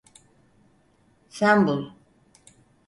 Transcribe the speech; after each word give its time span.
Sen 1.29 1.67
bul. 1.67 1.93